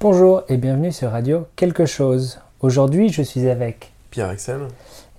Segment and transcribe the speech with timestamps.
[0.00, 2.38] Bonjour et bienvenue sur Radio Quelque chose.
[2.60, 4.60] Aujourd'hui, je suis avec Pierre Axel.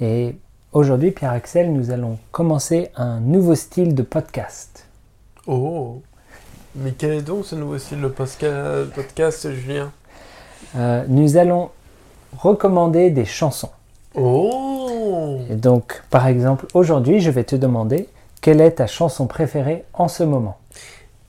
[0.00, 0.34] Et
[0.72, 4.86] aujourd'hui, Pierre Axel, nous allons commencer un nouveau style de podcast.
[5.46, 6.00] Oh
[6.74, 9.92] Mais quel est donc ce nouveau style de podcast, Julien?
[10.76, 11.68] Euh, nous allons
[12.38, 13.72] recommander des chansons.
[14.14, 18.08] Oh Et donc, par exemple, aujourd'hui, je vais te demander
[18.40, 20.56] quelle est ta chanson préférée en ce moment?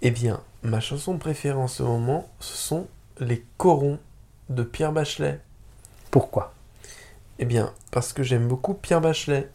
[0.01, 2.87] Eh bien, ma chanson préférée en ce moment, ce sont
[3.23, 3.99] les corons
[4.49, 5.39] de Pierre Bachelet.
[6.11, 6.53] Pourquoi?
[7.39, 9.49] Eh bien, parce que j'aime beaucoup Pierre Bachelet.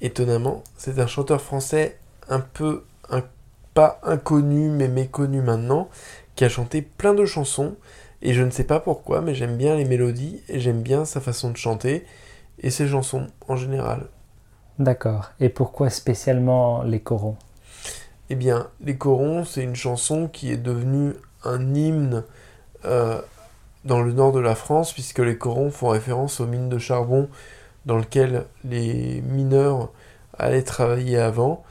[0.00, 1.98] Étonnamment, c'est un chanteur français
[2.28, 3.24] un peu, un-
[3.74, 5.88] pas inconnu, mais méconnu maintenant,
[6.34, 7.76] qui a chanté plein de chansons.
[8.22, 11.20] Et je ne sais pas pourquoi, mais j'aime bien les mélodies et j'aime bien sa
[11.20, 12.06] façon de chanter
[12.60, 14.06] et ses chansons en général.
[14.78, 15.30] D'accord.
[15.40, 17.36] Et pourquoi spécialement les corons?
[18.30, 21.12] Eh bien, Les Corons, c'est une chanson qui est devenue
[21.44, 22.24] un hymne
[22.84, 23.20] euh,
[23.84, 27.28] dans le nord de la France, puisque les corons font référence aux mines de charbon
[27.86, 29.90] dans lesquelles les mineurs
[30.38, 31.64] allaient travailler avant.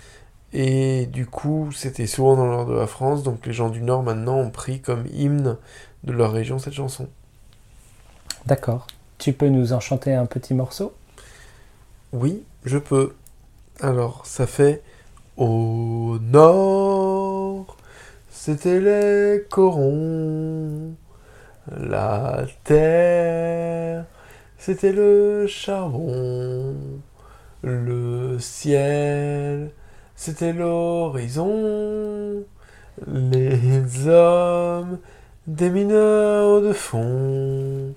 [0.54, 3.82] Et du coup, c'était souvent dans le nord de la France, donc les gens du
[3.82, 5.58] nord maintenant ont pris comme hymne
[6.04, 7.08] de leur région cette chanson.
[8.46, 8.88] D'accord.
[9.18, 10.94] Tu peux nous en chanter un petit morceau?
[12.12, 13.14] Oui, je peux.
[13.80, 14.82] Alors, ça fait
[15.38, 17.21] Au nord,
[18.44, 20.96] c'était les corons.
[21.78, 24.06] La terre,
[24.58, 26.74] c'était le charbon.
[27.62, 29.70] Le ciel,
[30.16, 32.44] c'était l'horizon.
[33.06, 34.98] Les hommes,
[35.46, 37.94] des mineurs de fond.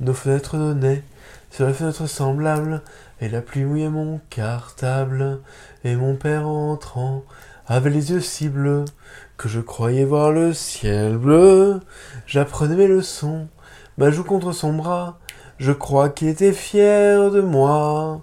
[0.00, 1.04] Nos fenêtres donnaient
[1.52, 2.82] sur les fenêtres semblables.
[3.20, 5.38] Et la pluie mouillait mon cartable,
[5.84, 7.22] et mon père entrant
[7.66, 8.84] avait les yeux si bleus
[9.36, 11.80] que je croyais voir le ciel bleu.
[12.26, 13.48] J'apprenais mes leçons,
[13.98, 15.18] ma joue contre son bras,
[15.58, 18.22] je crois qu'il était fier de moi.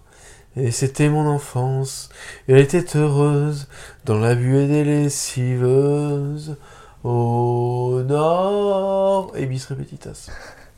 [0.57, 2.09] Et c'était mon enfance,
[2.47, 3.67] elle était heureuse
[4.05, 6.57] dans la buée des lessiveuses.
[7.03, 10.29] Au nord, et bis repetitas.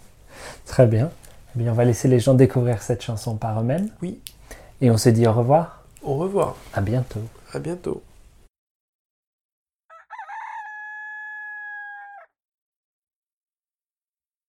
[0.65, 1.11] Très bien.
[1.55, 3.89] Eh bien, on va laisser les gens découvrir cette chanson par eux-mêmes.
[4.01, 4.19] Oui.
[4.79, 5.83] Et on se dit au revoir.
[6.01, 7.19] Au revoir, À bientôt.
[7.53, 8.01] à bientôt.